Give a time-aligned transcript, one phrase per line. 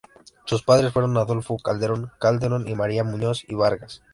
[0.45, 4.01] Sus padres fueron Adolfo Calderón Calderón y María Muñoz y Vargas.